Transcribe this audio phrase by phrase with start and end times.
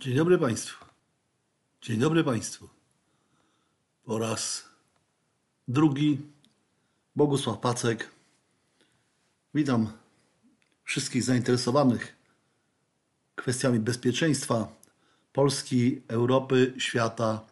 [0.00, 0.84] Dzień dobry Państwu.
[1.82, 2.68] Dzień dobry Państwu.
[4.04, 4.68] Po raz
[5.68, 6.20] drugi
[7.16, 8.10] Bogusław Pacek.
[9.54, 9.92] Witam
[10.84, 12.16] wszystkich zainteresowanych
[13.36, 14.68] kwestiami bezpieczeństwa
[15.32, 17.46] Polski, Europy, świata,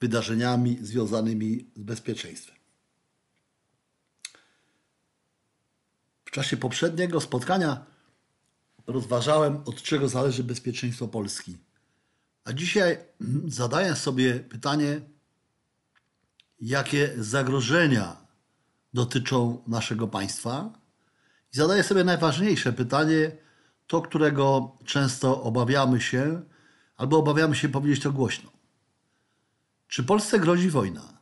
[0.00, 2.56] wydarzeniami związanymi z bezpieczeństwem.
[6.24, 7.95] W czasie poprzedniego spotkania
[8.86, 11.56] rozważałem, od czego zależy bezpieczeństwo Polski.
[12.44, 12.98] A dzisiaj
[13.46, 15.00] zadaję sobie pytanie,
[16.60, 18.16] jakie zagrożenia
[18.94, 20.70] dotyczą naszego państwa.
[21.54, 23.36] I zadaję sobie najważniejsze pytanie,
[23.86, 26.42] to którego często obawiamy się,
[26.96, 28.50] albo obawiamy się powiedzieć to głośno.
[29.88, 31.16] Czy Polsce grozi wojna?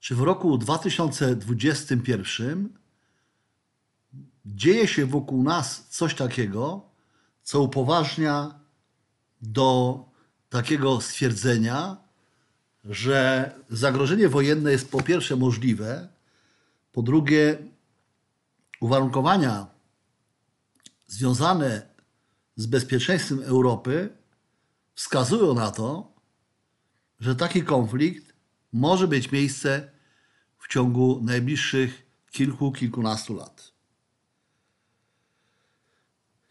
[0.00, 2.79] Czy w roku 2021
[4.46, 6.90] dzieje się wokół nas coś takiego,
[7.42, 8.60] co upoważnia
[9.42, 10.04] do
[10.48, 11.96] takiego stwierdzenia,
[12.84, 16.08] że zagrożenie wojenne jest po pierwsze możliwe,
[16.92, 17.58] po drugie
[18.80, 19.66] uwarunkowania
[21.06, 21.82] związane
[22.56, 24.08] z bezpieczeństwem Europy
[24.94, 26.12] wskazują na to,
[27.20, 28.32] że taki konflikt
[28.72, 29.90] może mieć miejsce
[30.58, 33.72] w ciągu najbliższych kilku, kilkunastu lat.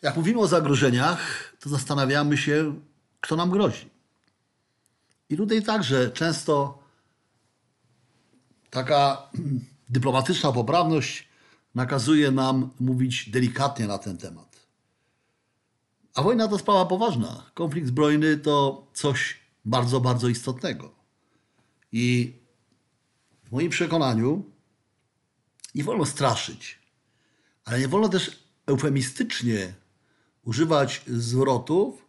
[0.01, 2.79] Jak mówimy o zagrożeniach, to zastanawiamy się,
[3.21, 3.89] kto nam grozi.
[5.29, 6.83] I tutaj także często
[8.69, 9.29] taka
[9.89, 11.27] dyplomatyczna poprawność
[11.75, 14.49] nakazuje nam mówić delikatnie na ten temat.
[16.15, 17.51] A wojna to sprawa poważna.
[17.53, 20.91] Konflikt zbrojny to coś bardzo, bardzo istotnego.
[21.91, 22.33] I
[23.43, 24.45] w moim przekonaniu
[25.75, 26.79] nie wolno straszyć,
[27.65, 29.73] ale nie wolno też eufemistycznie
[30.43, 32.05] używać zwrotów,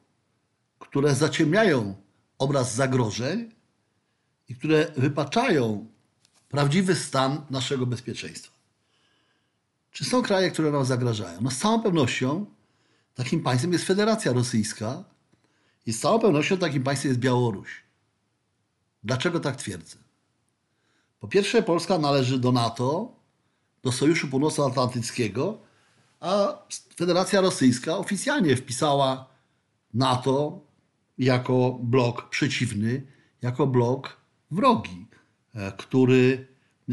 [0.79, 1.95] które zaciemniają
[2.39, 3.55] obraz zagrożeń
[4.49, 5.87] i które wypaczają
[6.49, 8.53] prawdziwy stan naszego bezpieczeństwa.
[9.91, 11.41] Czy są kraje, które nam zagrażają?
[11.41, 12.47] No z całą pewnością
[13.15, 15.05] takim państwem jest Federacja Rosyjska
[15.87, 17.83] i z całą pewnością takim państwem jest Białoruś.
[19.05, 19.97] Dlaczego tak twierdzę?
[21.21, 23.13] Po pierwsze, Polska należy do NATO,
[23.83, 25.59] do Sojuszu Północnoatlantyckiego,
[26.21, 26.59] a
[26.97, 29.31] Federacja Rosyjska oficjalnie wpisała
[29.95, 30.61] NATO
[31.19, 33.03] jako blok przeciwny,
[33.43, 34.17] jako blok
[34.51, 35.07] wrogi,
[35.55, 36.47] e, który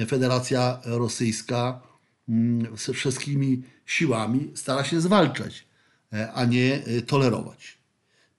[0.07, 1.81] Federacja Rosyjska
[2.29, 5.67] mm, ze wszystkimi siłami stara się zwalczać,
[6.13, 7.77] e, a nie e, tolerować.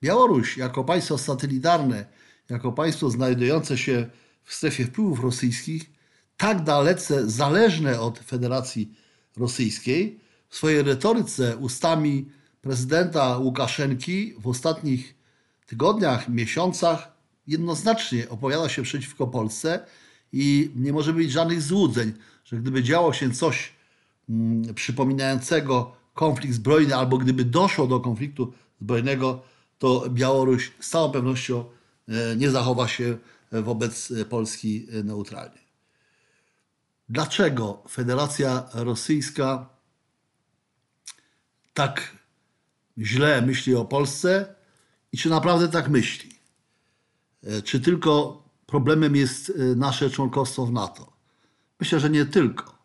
[0.03, 2.07] Białoruś jako państwo satelitarne,
[2.49, 4.11] jako państwo znajdujące się
[4.45, 5.91] w strefie wpływów rosyjskich,
[6.37, 8.95] tak dalece zależne od Federacji
[9.37, 12.29] Rosyjskiej, w swojej retoryce ustami
[12.61, 15.15] prezydenta Łukaszenki w ostatnich
[15.67, 17.13] tygodniach, miesiącach
[17.47, 19.87] jednoznacznie opowiada się przeciwko Polsce
[20.33, 22.13] i nie może być żadnych złudzeń,
[22.45, 23.73] że gdyby działo się coś
[24.29, 29.43] mm, przypominającego konflikt zbrojny, albo gdyby doszło do konfliktu zbrojnego,
[29.79, 31.65] to Białoruś z całą pewnością
[32.09, 33.19] e, nie zachowa się
[33.53, 35.59] wobec Polski neutralnie.
[37.09, 39.78] Dlaczego Federacja Rosyjska
[41.79, 42.13] tak
[42.99, 44.55] źle myśli o Polsce
[45.13, 46.31] i czy naprawdę tak myśli?
[47.45, 51.13] E, czy tylko problemem jest e, nasze członkostwo w NATO?
[51.81, 52.79] Myślę, że nie tylko.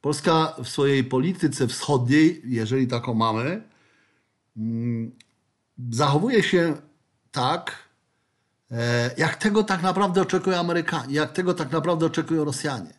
[0.00, 3.62] Polska w swojej polityce wschodniej, jeżeli taką mamy,
[4.56, 5.12] mm,
[5.90, 6.76] zachowuje się
[7.30, 7.88] tak,
[8.70, 12.94] e, jak tego tak naprawdę oczekują Amerykanie, jak tego tak naprawdę oczekują Rosjanie,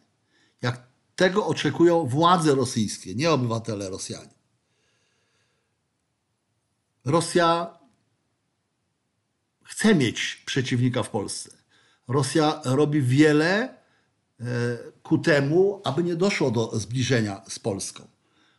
[0.61, 0.83] jak
[1.15, 4.36] tego oczekują władze rosyjskie, nie obywatele Rosjanie.
[7.07, 7.79] Rosja
[9.63, 11.50] chce mieć przeciwnika w Polsce.
[12.07, 13.73] Rosja robi wiele e,
[15.03, 18.07] ku temu, aby nie doszło do zbliżenia z Polską.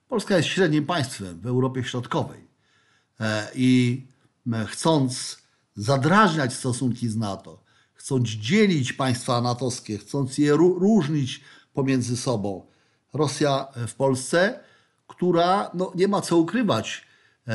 [0.08, 2.48] Polska jest średnim państwem w Europie Środkowej
[3.20, 4.06] e, i
[4.66, 5.38] chcąc
[5.76, 7.62] zadrażniać stosunki z NATO,
[7.94, 11.40] chcąc dzielić państwa natowskie, chcąc je różnić
[11.74, 12.66] pomiędzy sobą,
[13.12, 14.60] Rosja w Polsce,
[15.06, 17.07] która no, nie ma co ukrywać,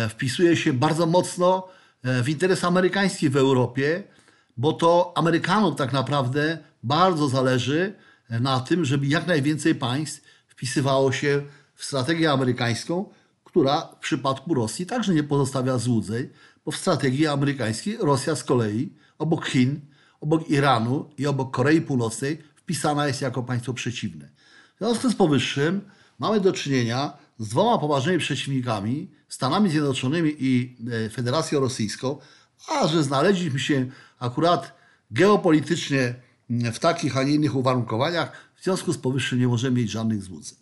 [0.10, 1.68] wpisuje się bardzo mocno
[2.04, 4.04] e, w interes amerykański w Europie,
[4.57, 7.94] bo to Amerykanom tak naprawdę bardzo zależy
[8.30, 11.42] e, na tym, żeby jak najwięcej państw wpisywało się
[11.75, 13.10] w strategię amerykańską,
[13.44, 16.30] która w przypadku Rosji także nie pozostawia złudzeń,
[16.66, 19.81] bo w strategii amerykańskiej Rosja z kolei obok Chin,
[20.22, 24.30] obok Iranu i obok Korei Północnej wpisana jest jako państwo przeciwne.
[24.75, 25.81] W związku z powyższym
[26.19, 30.75] mamy do czynienia z dwoma poważnymi przeciwnikami, Stanami Zjednoczonymi i
[31.06, 32.18] e, Federacją Rosyjską,
[32.68, 33.85] a że znaleźliśmy się
[34.19, 34.75] akurat
[35.12, 36.15] geopolitycznie
[36.50, 40.57] w takich, a nie innych uwarunkowaniach, w związku z powyższym nie możemy mieć żadnych złudzeń.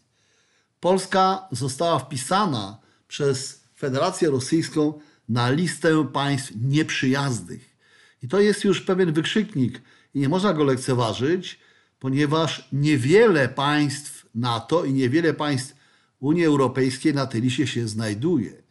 [0.79, 2.77] Polska została wpisana
[3.07, 4.93] przez Federację Rosyjską
[5.29, 7.77] na listę państw nieprzyjaznych.
[8.23, 9.81] I to jest już pewien wykrzyknik
[10.13, 11.59] i nie można go lekceważyć,
[11.99, 15.75] ponieważ niewiele państw NATO i niewiele państw
[16.21, 18.63] Unii Europejskiej na tej liście się znajduje.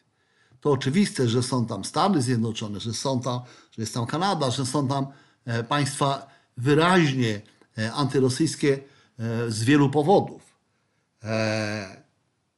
[0.61, 4.67] To oczywiste, że są tam Stany Zjednoczone, że, są tam, że jest tam Kanada, że
[4.67, 5.07] są tam
[5.45, 6.27] e, państwa
[6.57, 7.41] wyraźnie
[7.79, 8.79] e, antyrosyjskie
[9.19, 10.51] e, z wielu powodów.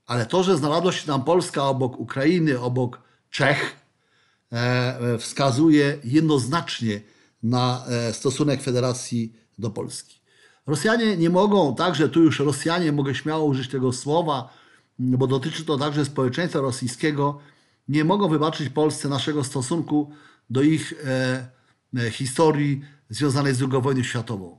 [0.07, 3.01] Ale to, że znalazła się tam Polska obok Ukrainy, obok
[3.31, 3.77] Czech,
[5.19, 7.01] wskazuje jednoznacznie
[7.43, 10.21] na stosunek Federacji do Polski.
[10.67, 14.49] Rosjanie nie mogą, także tu już Rosjanie, mogę śmiało użyć tego słowa,
[15.03, 17.39] bo dotyczy to także społeczeństwa rosyjskiego,
[17.89, 20.11] nie mogą wybaczyć Polsce naszego stosunku
[20.51, 21.49] do ich e,
[22.07, 24.59] e, historii związanej z II wojną światową.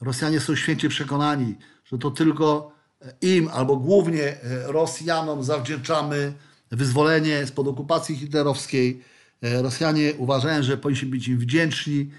[0.00, 2.72] Rosjanie są święcie przekonani, że to tylko
[3.20, 6.32] im albo głównie e, Rosjanom zawdzięczamy
[6.70, 9.02] wyzwolenie spod okupacji hitlerowskiej.
[9.42, 12.10] E, Rosjanie uważają, że powinniśmy być im wdzięczni.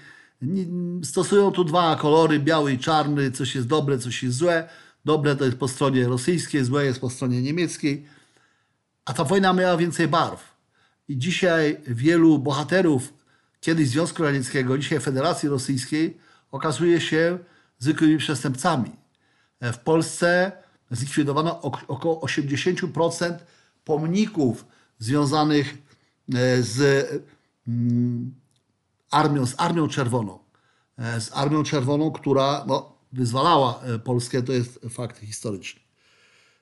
[1.02, 4.68] Stosują tu dwa kolory, biały i czarny, coś jest dobre, coś jest złe.
[5.04, 8.06] Dobre to jest po stronie rosyjskiej, złe jest po stronie niemieckiej.
[9.04, 10.54] A ta wojna miała więcej barw.
[11.08, 13.14] I dzisiaj wielu bohaterów,
[13.60, 16.16] kiedyś Związku Radzieckiego, dzisiaj Federacji Rosyjskiej,
[16.52, 17.38] okazuje się
[17.78, 18.90] zwykłymi przestępcami.
[19.60, 20.52] W Polsce
[20.90, 23.34] zlikwidowano około 80%
[23.84, 24.66] pomników
[24.98, 25.74] związanych
[26.34, 27.06] e, z
[27.68, 28.34] mm,
[29.10, 30.38] armią, z Armią Czerwoną.
[30.98, 35.80] E, z Armią Czerwoną, która no, wyzwalała e, Polskę, to jest fakt historyczny.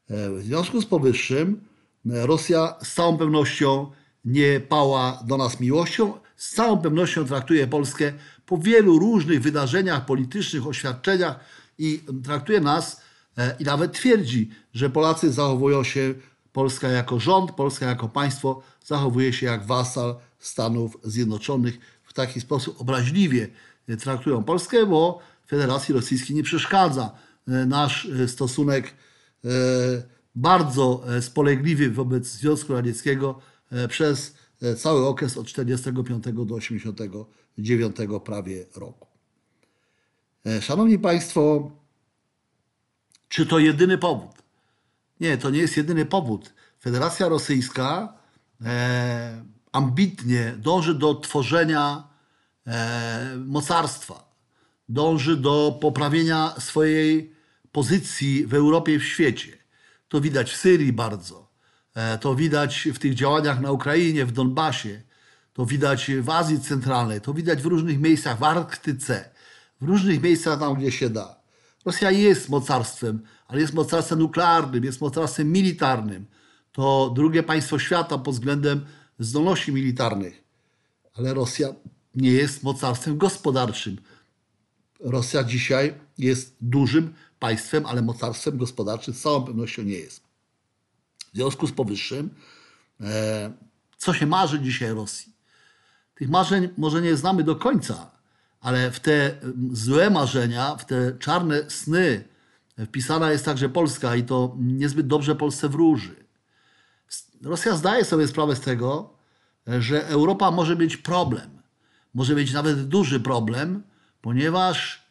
[0.09, 1.61] W związku z powyższym
[2.05, 3.91] Rosja z całą pewnością
[4.25, 8.13] nie pała do nas miłością, z całą pewnością traktuje Polskę
[8.47, 11.41] po wielu różnych wydarzeniach politycznych, oświadczeniach
[11.79, 13.01] i traktuje nas
[13.39, 16.15] e, i nawet twierdzi, że Polacy zachowują się,
[16.53, 21.79] Polska jako rząd, Polska jako państwo zachowuje się jak wasal Stanów Zjednoczonych.
[22.05, 23.49] W taki sposób obraźliwie
[24.01, 27.13] traktują Polskę, bo Federacji Rosyjskiej nie przeszkadza
[27.49, 28.95] e, nasz e, stosunek
[30.35, 33.41] bardzo spolegliwy wobec Związku Radzieckiego
[33.89, 34.35] przez
[34.77, 39.13] cały okres od 45 do 89 prawie roku.
[40.47, 41.71] E, szanowni Państwo,
[43.29, 44.31] czy to jedyny powód?
[45.21, 46.55] Nie, to nie jest jedyny powód.
[46.81, 48.15] Federacja Rosyjska
[48.65, 52.09] e, ambitnie dąży do tworzenia
[52.67, 54.32] e, mocarstwa,
[54.93, 57.35] dąży do poprawienia swojej
[57.73, 59.53] pozycji w Europie i w świecie.
[60.09, 61.49] To widać w Syrii bardzo.
[61.95, 65.03] E, to widać w tych działaniach na Ukrainie, w Donbasie.
[65.53, 69.31] To widać w Azji Centralnej, to widać w różnych miejscach, w Arktyce,
[69.81, 71.37] w różnych miejscach tam, gdzie się da.
[71.85, 76.27] Rosja jest mocarstwem, ale jest mocarstwem nuklearnym, jest mocarstwem militarnym.
[76.73, 78.85] To drugie państwo świata pod względem
[79.19, 80.45] zdolności militarnych.
[81.15, 81.69] Ale Rosja
[82.15, 83.97] nie jest mocarstwem gospodarczym.
[85.03, 90.21] Rosja dzisiaj jest dużym państwem, ale mocarstwem gospodarczym z całą pewnością nie jest.
[91.33, 92.31] W związku z powyższym,
[93.01, 93.53] e,
[93.99, 95.33] co się marzy dzisiaj Rosji?
[96.15, 98.11] Tych marzeń może nie znamy do końca,
[98.61, 99.41] ale w te
[99.73, 102.25] złe marzenia, w te czarne sny
[102.87, 106.25] wpisana jest także Polska i to niezbyt dobrze Polsce wróży.
[107.43, 109.15] Rosja zdaje sobie sprawę z tego,
[109.67, 111.63] że Europa może mieć problem.
[112.15, 113.83] Może mieć nawet duży problem,
[114.23, 115.07] ponieważ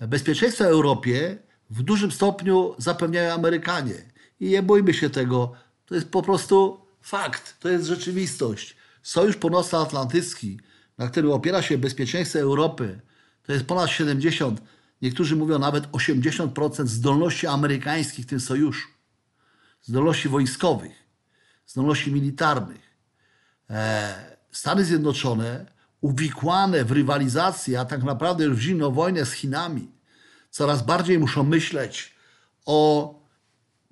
[0.00, 1.38] bezpieczeństwo Europie
[1.70, 3.94] w dużym stopniu zapewniają Amerykanie.
[4.40, 5.52] I nie bójmy się tego.
[5.86, 8.76] To jest po prostu fakt, to jest rzeczywistość.
[9.02, 10.60] Sojusz Północnoatlantycki,
[10.98, 13.00] na którym opiera się bezpieczeństwo Europy,
[13.42, 14.62] to jest ponad 70,
[15.02, 18.88] niektórzy mówią nawet 80% zdolności amerykańskich w tym sojuszu.
[19.82, 20.92] Zdolności wojskowych,
[21.66, 22.96] zdolności militarnych.
[23.70, 25.73] E, Stany Zjednoczone
[26.04, 29.90] uwikłane w rywalizację, a tak naprawdę w zimną wojnę z Chinami,
[30.50, 32.14] coraz bardziej muszą myśleć
[32.66, 33.14] o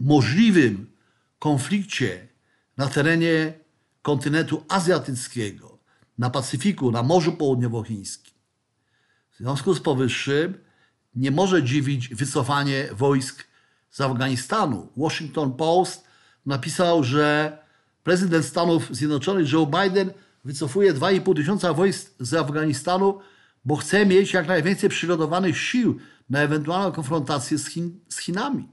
[0.01, 0.91] możliwym
[1.39, 2.29] konflikcie
[2.77, 3.53] na terenie
[4.03, 5.79] kontynentu azjatyckiego,
[6.19, 8.35] na Pacyfiku, na Morzu Południowochińskim.
[9.31, 10.59] W związku z powyższym
[11.15, 13.45] nie może dziwić wycofanie wojsk
[13.91, 14.89] z Afganistanu.
[14.97, 16.05] Washington Post
[16.47, 17.59] napisał, że
[18.03, 20.11] prezydent Stanów Zjednoczonych Joe Biden
[20.45, 23.19] wycofuje 2,5 tysiąca wojsk z Afganistanu,
[23.65, 25.99] bo chce mieć jak najwięcej przygotowanych sił
[26.31, 28.69] na ewentualną konfrontację z, Chin, z Chinami.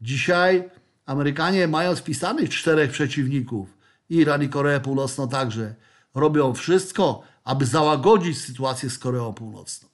[0.00, 0.70] Dzisiaj
[1.06, 3.78] Amerykanie mają wpisanych czterech przeciwników,
[4.10, 5.74] Iran i Koreę Północną także.
[6.14, 9.88] robią wszystko, aby załagodzić sytuację z Koreą Północną.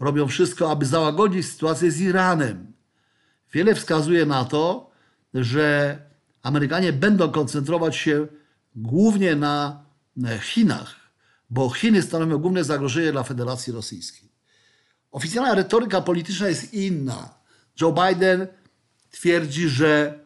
[0.00, 2.72] Robią wszystko, aby załagodzić sytuację z Iranem.
[3.52, 4.90] Wiele wskazuje na to,
[5.34, 5.98] że
[6.42, 8.26] Amerykanie będą koncentrować się
[8.74, 9.84] głównie na
[10.40, 10.96] Chinach,
[11.50, 14.28] bo Chiny stanowią główne zagrożenie dla Federacji Rosyjskiej.
[15.12, 17.34] Oficjalna retoryka polityczna jest inna.
[17.80, 18.46] Joe Biden
[19.10, 20.18] twierdzi, że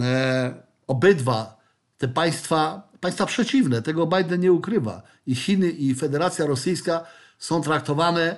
[0.00, 0.54] e,
[0.86, 1.60] obydwa
[1.98, 7.04] te państwa, państwa przeciwne, tego Biden nie ukrywa, i Chiny, i Federacja Rosyjska
[7.38, 8.36] są traktowane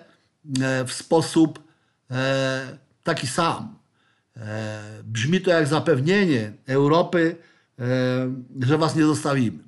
[0.63, 1.63] e, w sposób
[2.11, 3.83] e, taki sam.
[5.05, 7.37] Brzmi to jak zapewnienie Europy,
[8.61, 9.59] że was nie zostawimy.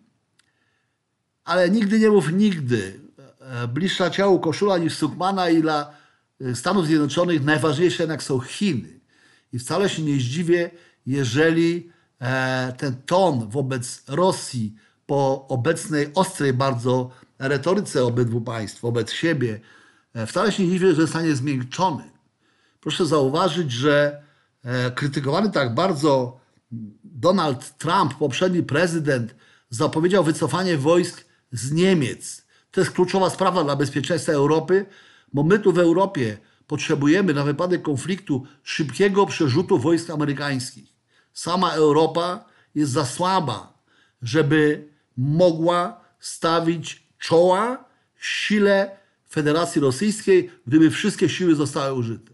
[1.44, 3.00] Ale nigdy nie mów nigdy.
[3.40, 5.94] E, bliższa ciału koszula niż Sukmana i dla
[6.54, 9.00] Stanów Zjednoczonych najważniejsze jednak są Chiny.
[9.52, 10.70] I wcale się nie zdziwię,
[11.06, 11.90] jeżeli
[12.76, 14.74] ten ton wobec Rosji
[15.06, 19.60] po obecnej ostrej bardzo retoryce obydwu państw, wobec siebie,
[20.26, 22.04] wcale się nie dziwię, że zostanie zmiękczony.
[22.80, 24.22] Proszę zauważyć, że
[24.94, 26.40] krytykowany tak bardzo
[27.04, 29.34] Donald Trump, poprzedni prezydent,
[29.70, 32.46] zapowiedział wycofanie wojsk z Niemiec.
[32.70, 34.86] To jest kluczowa sprawa dla bezpieczeństwa Europy,
[35.32, 40.94] bo my tu w Europie potrzebujemy na wypadek konfliktu szybkiego przerzutu wojsk amerykańskich.
[41.32, 43.78] Sama Europa jest za słaba,
[44.22, 47.84] żeby mogła stawić czoła
[48.20, 48.96] sile
[49.30, 52.32] Federacji Rosyjskiej, gdyby wszystkie siły zostały użyte.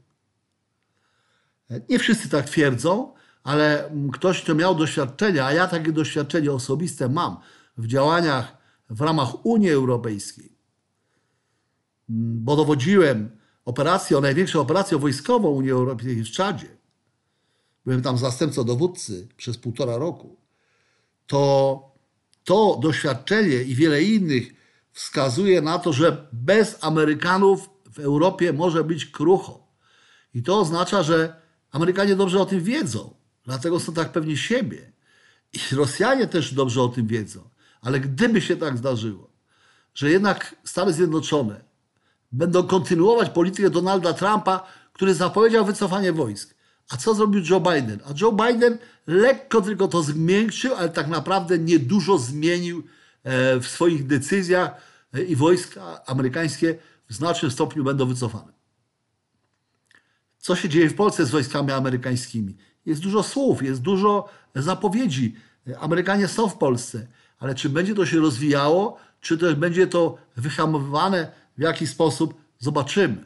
[1.88, 7.36] Nie wszyscy tak twierdzą, ale ktoś, kto miał doświadczenia, a ja takie doświadczenie osobiste mam
[7.76, 8.56] w działaniach
[8.90, 10.52] w ramach Unii Europejskiej,
[12.08, 13.30] bo dowodziłem
[13.64, 16.76] operacją, największą operacją wojskową Unii Europejskiej w Czadzie.
[17.86, 20.36] Byłem tam zastępcą dowódcy przez półtora roku.
[21.26, 21.90] To
[22.44, 24.54] to doświadczenie i wiele innych
[24.92, 29.66] wskazuje na to, że bez Amerykanów w Europie może być krucho.
[30.34, 33.14] I to oznacza, że Amerykanie dobrze o tym wiedzą,
[33.50, 34.92] dlatego są tak pewni siebie.
[35.52, 37.48] I Rosjanie też dobrze o tym wiedzą.
[37.82, 39.30] Ale gdyby się tak zdarzyło,
[39.94, 41.64] że jednak Stany Zjednoczone
[42.32, 46.54] będą kontynuować politykę Donalda Trumpa, który zapowiedział wycofanie wojsk.
[46.90, 48.00] A co zrobił Joe Biden?
[48.06, 52.82] A Joe Biden lekko tylko to zmiękczył, ale tak naprawdę niedużo zmienił
[53.24, 54.70] e, w swoich decyzjach
[55.14, 56.78] e, i wojska amerykańskie
[57.08, 58.52] w znacznym stopniu będą wycofane.
[60.38, 62.56] Co się dzieje w Polsce z wojskami amerykańskimi?
[62.86, 65.34] Jest dużo słów, jest dużo zapowiedzi.
[65.80, 67.06] Amerykanie są w Polsce,
[67.38, 73.24] ale czy będzie to się rozwijało, czy też będzie to wyhamowywane w jakiś sposób, zobaczymy.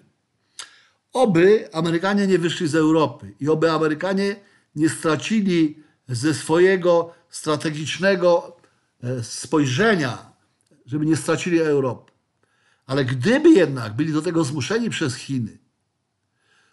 [1.12, 4.36] Oby Amerykanie nie wyszli z Europy i oby Amerykanie
[4.76, 8.56] nie stracili ze swojego strategicznego
[9.02, 10.32] e, spojrzenia,
[10.86, 12.12] żeby nie stracili Europy.
[12.86, 15.58] Ale gdyby jednak byli do tego zmuszeni przez Chiny,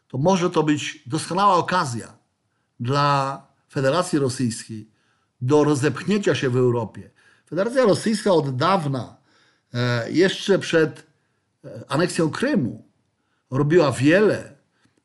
[0.07, 2.20] to może to być doskonała okazja
[2.81, 4.89] dla Federacji Rosyjskiej
[5.41, 7.09] do rozepchnięcia się w Europie.
[7.49, 9.17] Federacja Rosyjska od dawna,
[9.73, 11.07] e, jeszcze przed
[11.65, 12.85] e, aneksją Krymu,
[13.51, 14.55] robiła wiele,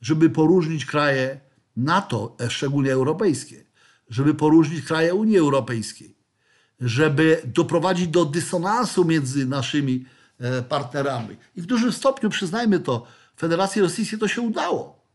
[0.01, 1.41] żeby poróżnić kraje
[1.77, 3.65] NATO, e, szczególnie europejskie,
[4.09, 6.17] żeby poróżnić kraje Unii Europejskiej,
[6.81, 10.05] żeby doprowadzić do dysonansu między naszymi
[10.69, 11.37] partnerami.
[11.57, 13.07] I w dużym stopniu, przyznajmy to,
[13.37, 15.07] Federacji Rosyjskiej to się udało.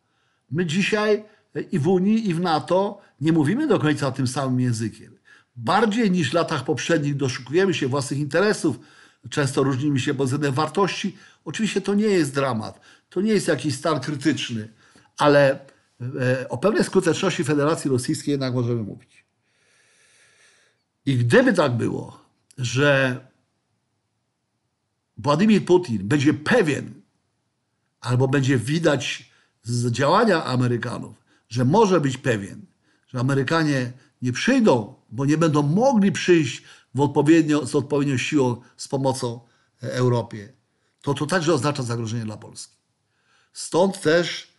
[0.52, 1.24] My dzisiaj
[1.72, 5.18] i w Unii, i w NATO nie mówimy do końca tym samym językiem.
[5.56, 8.80] Bardziej niż w latach poprzednich doszukujemy się własnych interesów,
[9.30, 11.18] często różnimy się pod względem wartości.
[11.46, 12.80] Oczywiście to nie jest dramat,
[13.10, 14.70] to nie jest jakiś stan krytyczny,
[15.18, 15.60] ale
[16.20, 19.26] e, o pewnej skuteczności Federacji Rosyjskiej jednak możemy mówić.
[21.06, 22.22] I gdyby tak było,
[22.58, 23.20] że
[25.18, 27.02] Władimir Putin będzie pewien,
[28.02, 29.32] albo będzie widać
[29.64, 31.21] z działania Amerykanów,
[31.52, 32.66] że może być pewien,
[33.08, 33.92] że Amerykanie
[34.22, 36.64] nie przyjdą, bo nie będą mogli przyjść
[36.96, 39.40] w odpowiednio, z odpowiednią siłą z pomocą
[39.84, 40.54] e, Europie,
[41.02, 42.76] to to także oznacza zagrożenie dla Polski.
[43.54, 44.54] Stąd też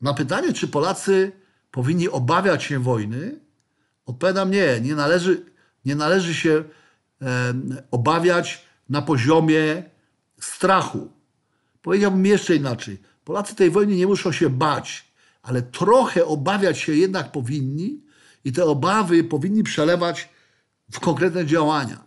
[0.00, 1.32] na pytanie, czy Polacy
[1.70, 3.40] powinni obawiać się wojny,
[4.06, 5.44] odpowiadam nie, nie należy,
[5.84, 6.64] nie należy się
[7.22, 7.54] e,
[7.90, 9.82] obawiać na poziomie
[10.40, 11.12] strachu.
[11.82, 12.98] Powiedziałbym jeszcze inaczej.
[13.24, 15.07] Polacy tej wojny nie muszą się bać,
[15.48, 18.02] ale trochę obawiać się jednak powinni
[18.44, 20.28] i te obawy powinni przelewać
[20.92, 22.04] w konkretne działania.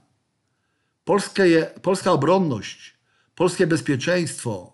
[1.04, 2.98] Polskie, polska obronność,
[3.36, 4.74] polskie bezpieczeństwo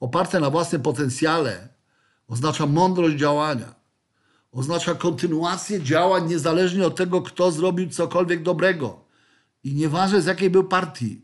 [0.00, 1.68] oparte na własnym potencjale
[2.28, 3.74] oznacza mądrość działania.
[4.52, 9.04] Oznacza kontynuację działań niezależnie od tego, kto zrobił cokolwiek dobrego.
[9.64, 11.22] I nieważne z jakiej był partii.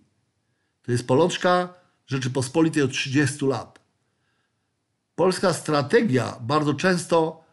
[0.83, 1.75] To jest polączka
[2.07, 3.80] Rzeczypospolitej od 30 lat.
[5.21, 7.45] Polska strategia bardzo często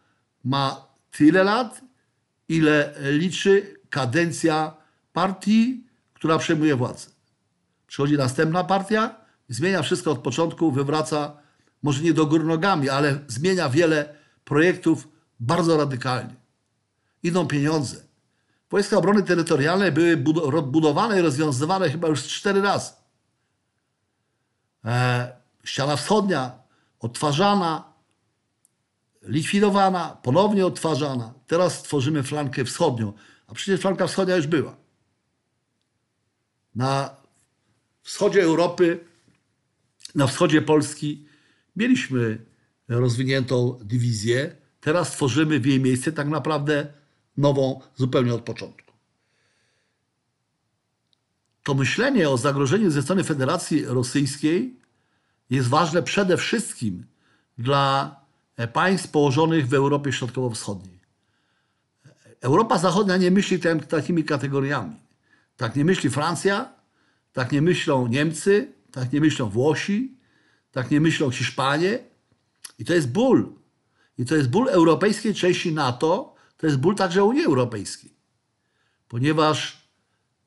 [0.43, 1.81] ma tyle lat,
[2.49, 4.73] ile liczy kadencja
[5.13, 5.83] partii,
[6.13, 7.09] która przejmuje władzę.
[7.87, 9.15] Przychodzi następna partia,
[9.49, 11.37] zmienia wszystko od początku, wywraca,
[11.83, 15.07] może nie do góry nogami, ale zmienia wiele projektów
[15.39, 16.35] bardzo radykalnie.
[17.23, 17.95] Idą pieniądze.
[18.71, 20.17] Wojska Obrony Terytorialnej były
[20.63, 22.91] budowane i rozwiązywane chyba już cztery razy.
[24.85, 25.31] E,
[25.63, 26.66] ściana wschodnia
[27.07, 27.93] odtwarzana,
[29.21, 31.33] likwidowana, ponownie odtwarzana.
[31.47, 33.13] Teraz tworzymy flankę wschodnią,
[33.47, 34.77] a przecież flanka wschodnia już była.
[36.75, 37.15] Na
[38.03, 38.99] wschodzie Europy,
[40.15, 41.25] na wschodzie Polski
[41.75, 42.45] mieliśmy
[42.87, 44.55] rozwiniętą dywizję.
[44.81, 46.93] Teraz tworzymy w jej miejsce tak naprawdę
[47.37, 48.91] nową zupełnie od początku.
[51.63, 54.79] To myślenie o zagrożeniu ze strony Federacji Rosyjskiej
[55.49, 57.05] jest ważne przede wszystkim
[57.57, 58.15] dla
[58.73, 60.99] państw położonych w Europie Środkowo-Wschodniej.
[62.41, 64.95] Europa Zachodnia nie myśli takimi kategoriami.
[65.57, 66.73] Tak nie myśli Francja,
[67.33, 70.17] tak nie myślą Niemcy, tak nie myślą Włosi,
[70.71, 71.99] tak nie myślą Hiszpanie.
[72.79, 73.53] I to jest ból.
[74.17, 78.13] I to jest ból europejskiej części NATO, to jest ból także Unii Europejskiej.
[79.07, 79.87] Ponieważ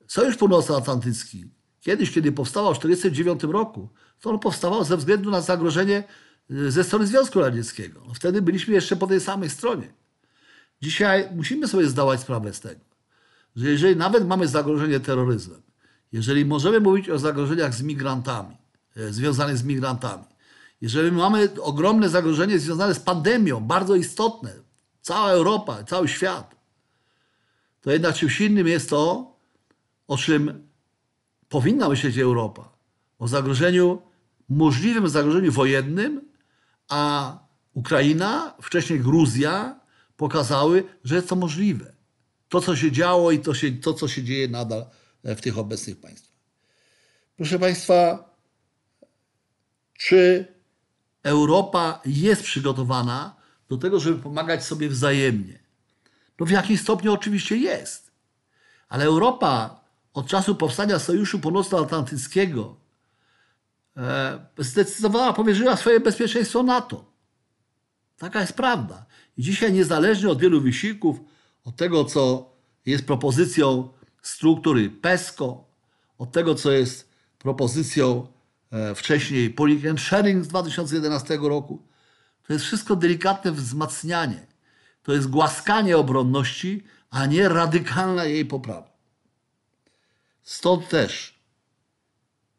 [0.06, 1.44] Sojusz Północnoatlantycki,
[1.80, 3.88] kiedyś, kiedy powstawał w 1949 roku,
[4.20, 6.04] to on powstawał ze względu na zagrożenie
[6.50, 8.02] y, ze strony Związku Radzieckiego.
[8.14, 9.92] Wtedy byliśmy jeszcze po tej samej stronie.
[10.82, 12.80] Dzisiaj musimy sobie zdawać sprawę z tego,
[13.56, 15.62] że jeżeli nawet mamy zagrożenie terroryzmem,
[16.12, 18.56] jeżeli możemy mówić o zagrożeniach z migrantami,
[18.96, 20.24] e, związanych z migrantami,
[20.80, 24.52] jeżeli mamy ogromne zagrożenie związane z pandemią, bardzo istotne,
[25.00, 26.56] cała Europa, cały świat,
[27.80, 29.32] to jednak czymś innym jest to,
[30.08, 30.69] o czym
[31.50, 32.72] powinna myśleć Europa.
[33.18, 34.02] O zagrożeniu,
[34.48, 36.30] możliwym zagrożeniu wojennym,
[36.88, 37.38] a
[37.74, 39.80] Ukraina, wcześniej Gruzja
[40.16, 41.92] pokazały, że jest to możliwe.
[42.48, 44.86] To, co się działo i to, się, to co się dzieje nadal
[45.24, 46.36] w tych obecnych państwach.
[47.36, 48.30] Proszę Państwa,
[49.98, 50.46] czy
[51.22, 53.36] Europa jest przygotowana
[53.68, 55.58] do tego, żeby pomagać sobie wzajemnie?
[56.40, 58.10] No w jakim stopniu oczywiście jest.
[58.88, 59.79] Ale Europa
[60.14, 62.76] od czasu powstania Sojuszu Północnoatlantyckiego
[63.96, 67.04] e, zdecydowała, powierzyła swoje bezpieczeństwo NATO.
[68.18, 69.06] Taka jest prawda.
[69.36, 71.20] I dzisiaj niezależnie od wielu wysiłków,
[71.64, 72.52] od tego, co
[72.86, 73.88] jest propozycją
[74.22, 75.64] struktury PESCO,
[76.18, 78.26] od tego, co jest propozycją
[78.70, 81.82] e, wcześniej Polic and Sharing z 2011 roku,
[82.46, 84.46] to jest wszystko delikatne wzmacnianie.
[85.02, 88.89] To jest głaskanie obronności, a nie radykalna jej poprawa.
[90.50, 91.40] Stąd też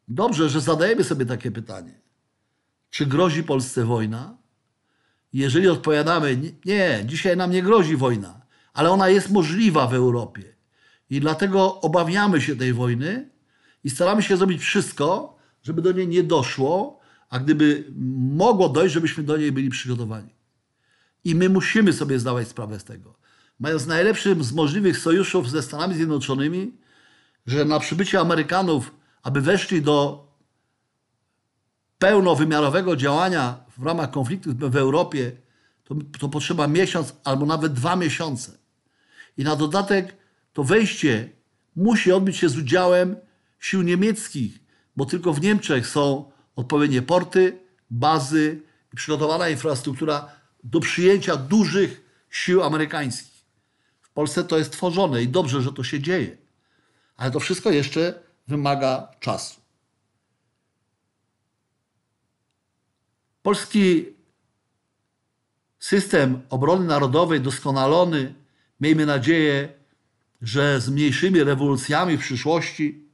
[0.08, 2.00] dobrze, że zadajemy sobie takie pytanie.
[2.90, 4.38] Czy grozi Polsce wojna?
[5.32, 8.40] Jeżeli odpowiadamy, nie, dzisiaj nam nie grozi wojna,
[8.72, 10.42] ale ona jest możliwa w Europie.
[11.10, 13.30] I dlatego obawiamy się tej wojny
[13.84, 17.84] i staramy się zrobić wszystko, żeby do niej nie doszło, a gdyby
[18.34, 20.34] mogło dojść, żebyśmy do niej byli przygotowani.
[21.24, 23.18] I my musimy sobie zdawać sprawę z tego.
[23.60, 26.81] Mając najlepszym z możliwych sojuszów ze Stanami Zjednoczonymi,
[27.46, 30.26] że na przybycie Amerykanów, aby weszli do
[31.98, 35.32] pełnowymiarowego działania w ramach konfliktu w Europie,
[35.84, 38.58] to, to potrzeba miesiąc albo nawet dwa miesiące.
[39.36, 40.16] I na dodatek
[40.52, 41.30] to wejście
[41.76, 43.16] musi odbyć się z udziałem
[43.60, 44.60] sił niemieckich,
[44.96, 47.58] bo tylko w Niemczech są odpowiednie porty,
[47.90, 48.60] bazy
[48.92, 50.28] i przygotowana infrastruktura
[50.64, 53.44] do przyjęcia dużych sił amerykańskich.
[54.00, 56.41] W Polsce to jest tworzone i dobrze, że to się dzieje.
[57.22, 59.60] Ale to wszystko jeszcze wymaga czasu.
[63.42, 64.06] Polski
[65.78, 68.34] system obrony narodowej doskonalony,
[68.80, 69.72] miejmy nadzieję,
[70.40, 73.08] że z mniejszymi rewolucjami w przyszłości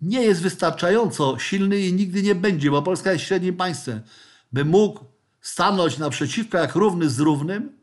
[0.00, 4.02] nie jest wystarczająco silny i nigdy nie będzie, bo Polska jest średnim państwem,
[4.52, 5.04] by mógł
[5.40, 7.79] stanąć naprzeciwko jak równy z równym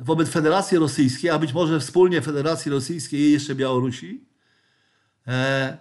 [0.00, 4.24] wobec Federacji Rosyjskiej, a być może wspólnie Federacji Rosyjskiej i jeszcze Białorusi,
[5.26, 5.78] e,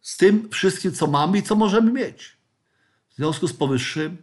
[0.00, 2.36] z tym wszystkim, co mamy i co możemy mieć.
[3.10, 4.16] W związku z powyższym,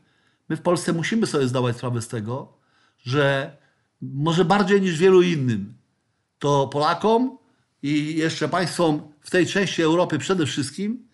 [0.49, 2.53] my w Polsce musimy sobie zdawać sprawę z tego,
[2.99, 3.57] że
[4.01, 5.73] może bardziej niż wielu innym,
[6.39, 7.37] to Polakom
[7.83, 11.07] i jeszcze państwom w tej części Europy przede wszystkim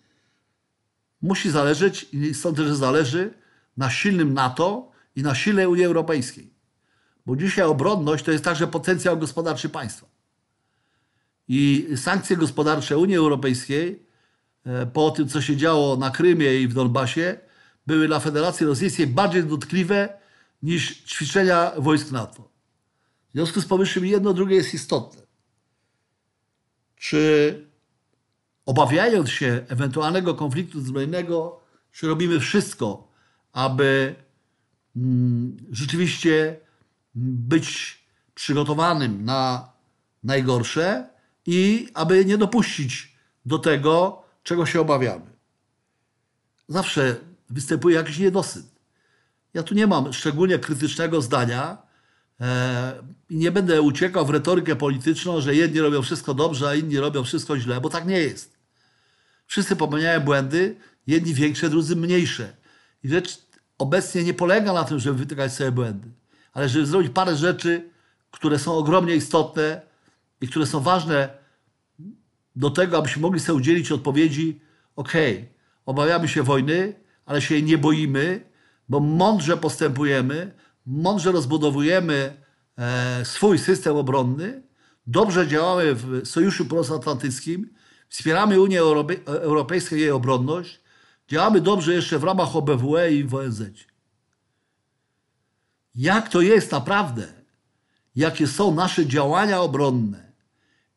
[1.22, 3.34] musi zależeć i sądzę, że zależy
[3.76, 6.55] na silnym NATO i na silnej Unii Europejskiej.
[7.26, 10.06] Bo dzisiaj obronność to jest także potencjał gospodarczy państwa.
[11.48, 14.06] I sankcje gospodarcze Unii Europejskiej
[14.64, 17.38] e, po tym, co się działo na Krymie i w Donbasie,
[17.86, 20.18] były dla Federacji Rosyjskiej bardziej dotkliwe
[20.62, 22.50] niż ćwiczenia wojsk NATO.
[23.28, 25.22] W związku z powyższym jedno drugie jest istotne.
[26.96, 27.66] Czy
[28.66, 31.60] obawiając się ewentualnego konfliktu zbrojnego,
[31.92, 33.12] czy robimy wszystko,
[33.52, 34.14] aby
[34.96, 36.65] mm, rzeczywiście
[37.16, 37.98] być
[38.34, 39.72] przygotowanym na
[40.24, 41.08] najgorsze
[41.46, 45.26] i aby nie dopuścić do tego, czego się obawiamy.
[46.68, 47.16] Zawsze
[47.50, 48.66] występuje jakiś niedosyt.
[49.54, 51.78] Ja tu nie mam szczególnie krytycznego zdania
[52.40, 56.98] e, i nie będę uciekał w retorykę polityczną, że jedni robią wszystko dobrze, a inni
[56.98, 58.56] robią wszystko źle, bo tak nie jest.
[59.46, 60.76] Wszyscy popełniają błędy,
[61.06, 62.56] jedni większe, drudzy mniejsze.
[63.04, 63.38] I rzecz
[63.78, 66.08] obecnie nie polega na tym, żeby wytykać sobie błędy,
[66.56, 67.90] ale żeby zrobić parę rzeczy,
[68.30, 69.80] które są ogromnie istotne
[70.40, 71.28] i które są ważne
[72.56, 74.60] do tego, abyśmy mogli sobie udzielić odpowiedzi:
[74.96, 75.12] OK,
[75.86, 76.94] obawiamy się wojny,
[77.26, 78.40] ale się jej nie boimy,
[78.88, 80.54] bo mądrze postępujemy,
[80.86, 82.36] mądrze rozbudowujemy
[82.78, 84.62] e, swój system obronny,
[85.06, 87.70] dobrze działamy w Sojuszu Północnoatlantyckim,
[88.08, 88.80] wspieramy Unię
[89.26, 90.80] Europejską i jej obronność,
[91.28, 93.62] działamy dobrze jeszcze w ramach OBWE i w ONZ.
[95.96, 97.26] Jak to jest naprawdę?
[98.16, 100.32] Jakie są nasze działania obronne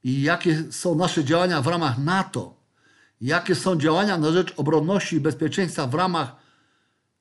[0.04, 2.60] i jakie są nasze działania w ramach NATO?
[3.22, 6.36] Jakie są działania na rzecz obronności i bezpieczeństwa w ramach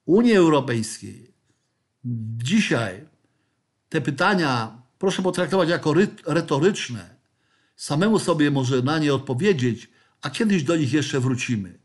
[0.07, 1.35] Unii Europejskiej?
[2.45, 3.07] Dzisiaj
[3.88, 5.95] te pytania proszę potraktować jako
[6.27, 7.17] retoryczne.
[7.77, 9.91] Samemu sobie może na nie odpowiedzieć,
[10.23, 11.79] a kiedyś do nich jeszcze wrócimy.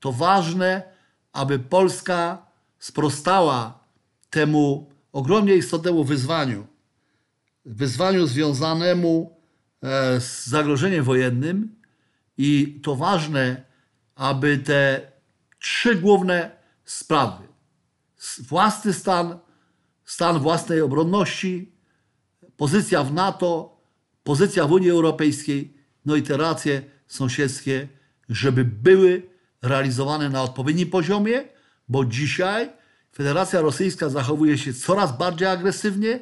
[0.00, 0.82] To ważne,
[1.32, 2.46] aby Polska
[2.78, 3.84] sprostała
[4.30, 6.66] temu ogromnie istotnemu wyzwaniu,
[7.64, 9.36] wyzwaniu związanemu
[9.82, 11.74] e, z zagrożeniem wojennym
[12.38, 13.64] i to ważne,
[14.14, 15.12] aby te
[15.58, 16.50] trzy główne
[16.84, 17.48] sprawy.
[18.38, 19.38] Własny stan,
[20.04, 21.72] stan własnej obronności,
[22.56, 23.80] pozycja w NATO,
[24.24, 25.74] pozycja w Unii Europejskiej,
[26.06, 27.88] no i te racje sąsiedzkie,
[28.28, 29.22] żeby były
[29.62, 31.44] realizowane na odpowiednim poziomie,
[31.88, 32.70] bo dzisiaj
[33.12, 36.20] Federacja Rosyjska zachowuje się coraz bardziej agresywnie.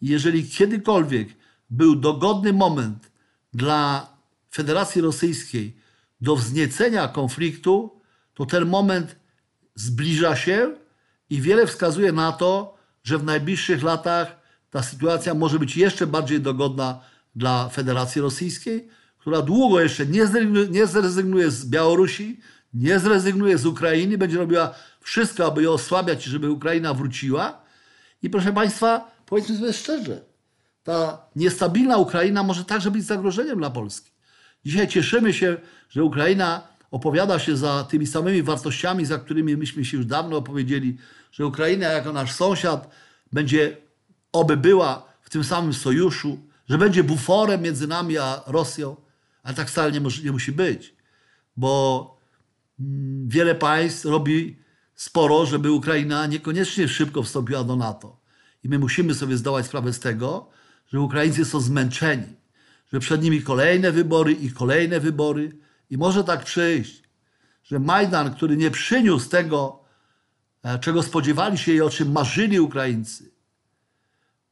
[0.00, 1.28] Jeżeli kiedykolwiek
[1.70, 3.10] był dogodny moment
[3.52, 4.12] dla
[4.54, 5.76] Federacji Rosyjskiej
[6.20, 8.00] do wzniecenia konfliktu,
[8.34, 9.16] to ten moment
[9.74, 10.74] zbliża się
[11.30, 16.40] i wiele wskazuje na to, że w najbliższych latach ta sytuacja może być jeszcze bardziej
[16.40, 17.00] dogodna
[17.36, 20.06] dla Federacji Rosyjskiej, która długo jeszcze
[20.70, 22.40] nie zrezygnuje, z Białorusi,
[22.74, 27.62] nie zrezygnuje z Ukrainy, będzie robiła wszystko, aby ją osłabiać, żeby Ukraina wróciła.
[28.22, 30.24] I proszę Państwa, powiedzmy sobie szczerze,
[30.84, 34.10] ta niestabilna Ukraina może także być zagrożeniem dla Polski.
[34.64, 35.56] Dzisiaj cieszymy się,
[35.88, 40.96] że Ukraina opowiada się za tymi samymi wartościami, za którymi myśmy się już dawno opowiedzieli,
[41.32, 42.90] że Ukraina jako nasz sąsiad
[43.32, 43.76] będzie,
[44.32, 48.96] oby była w tym samym sojuszu, że będzie buforem między nami a Rosją,
[49.42, 50.94] ale tak wcale nie, nie musi być,
[51.56, 52.21] bo
[53.26, 54.56] wiele państw robi
[54.94, 58.20] sporo, żeby Ukraina niekoniecznie szybko wstąpiła do NATO.
[58.64, 60.50] I my musimy sobie zdawać sprawę z tego,
[60.86, 62.36] że Ukraińcy są zmęczeni,
[62.92, 65.58] że przed nimi kolejne wybory i kolejne wybory.
[65.90, 67.02] I może tak przyjść,
[67.64, 69.84] że Majdan, który nie przyniósł tego,
[70.62, 73.32] e, czego spodziewali się i o czym marzyli Ukraińcy,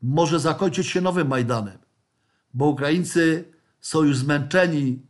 [0.03, 1.79] może zakończyć się nowym Majdanem,
[2.55, 3.45] bo Ukraińcy
[3.81, 5.07] są już zmęczeni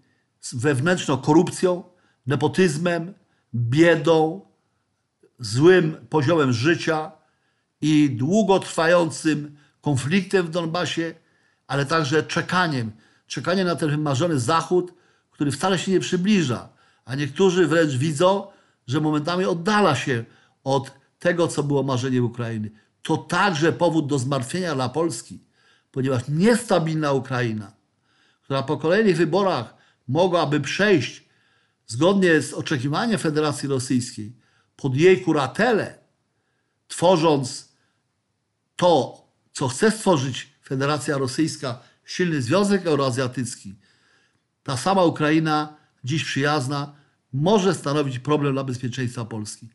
[0.53, 1.89] wewnętrzną korupcją,
[2.31, 3.14] nepotyzmem,
[3.55, 4.40] biedą,
[5.38, 7.12] złym poziomem życia
[7.81, 11.14] i długotrwającym konfliktem w Donbasie,
[11.66, 12.93] ale także czekaniem.
[13.27, 14.95] Czekaniem na ten wymarzony Zachód,
[15.31, 16.69] który wcale się nie przybliża,
[17.05, 18.47] a niektórzy wręcz widzą,
[18.87, 20.25] że momentami oddala się
[20.64, 22.71] od tego, co było marzeniem Ukrainy.
[23.03, 25.38] To także powód do zmartwienia dla Polski,
[25.93, 27.73] ponieważ niestabilna Ukraina,
[28.43, 29.75] która po kolejnych wyborach
[30.09, 31.30] mogłaby przejść
[31.90, 34.37] zgodnie z oczekiwaniem Federacji Rosyjskiej
[34.76, 35.98] pod jej kuratelę,
[36.88, 37.68] tworząc
[38.76, 43.74] to, co chce stworzyć Federacja Rosyjska, silny Związek Euroazjatycki,
[44.62, 46.94] ta sama Ukraina, dziś przyjazna,
[47.33, 49.68] może stanowić problem dla bezpieczeństwa Polski.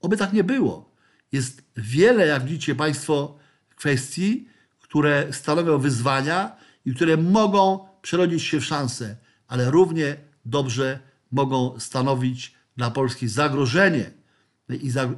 [0.00, 0.94] Oby tak nie było.
[1.32, 3.38] Jest wiele, jak widzicie Państwo,
[3.76, 4.48] kwestii,
[4.80, 12.54] które stanowią wyzwania i które mogą przerodzić się w szanse, ale równie dobrze mogą stanowić
[12.76, 14.10] dla Polski zagrożenie.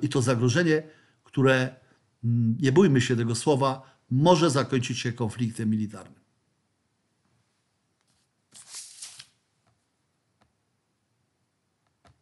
[0.02, 0.82] I, to zagrożenie,
[1.24, 1.76] które,
[2.24, 6.19] mm, nie bójmy się tego słowa, może zakończyć się konfliktem militarnym.